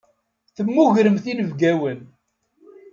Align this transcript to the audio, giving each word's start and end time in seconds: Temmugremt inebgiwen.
Temmugremt 0.55 1.25
inebgiwen. 1.31 1.99